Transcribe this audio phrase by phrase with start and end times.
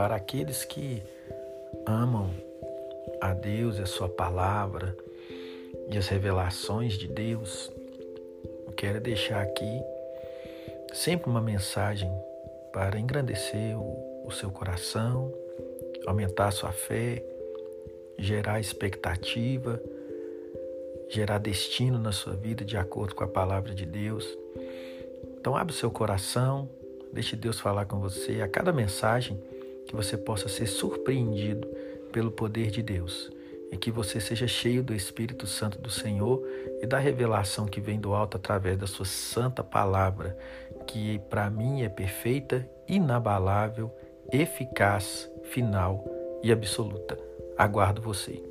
[0.00, 1.02] para aqueles que
[1.86, 2.30] amam
[3.20, 4.96] a Deus e a Sua palavra
[5.90, 7.70] e as revelações de Deus,
[8.66, 9.82] eu quero deixar aqui
[10.94, 12.10] sempre uma mensagem
[12.72, 15.30] para engrandecer o, o seu coração,
[16.06, 17.22] aumentar a sua fé,
[18.16, 19.78] gerar expectativa,
[21.10, 24.26] gerar destino na sua vida de acordo com a palavra de Deus.
[25.38, 26.70] Então, abre o seu coração,
[27.12, 29.38] deixe Deus falar com você a cada mensagem
[29.90, 31.66] que você possa ser surpreendido
[32.12, 33.28] pelo poder de Deus
[33.72, 36.40] e que você seja cheio do Espírito Santo do Senhor
[36.80, 40.38] e da revelação que vem do alto através da sua santa palavra,
[40.86, 43.92] que para mim é perfeita, inabalável,
[44.32, 46.04] eficaz, final
[46.40, 47.18] e absoluta.
[47.58, 48.49] Aguardo você.